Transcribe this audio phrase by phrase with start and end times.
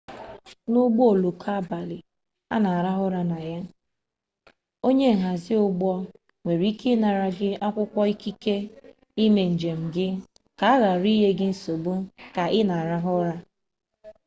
[0.71, 1.97] n'ụgbọoloko abalị
[2.53, 3.59] a na-arahụ ụra na ya
[4.87, 5.89] onye nhazi ụgbọ
[6.41, 8.55] nwere ike ịnara gị akwụkwọ ikike
[9.25, 10.07] ime njem gị
[10.59, 11.91] ka a ghara inye gị nsogbu
[12.35, 13.35] ka ị na-arahụ ụra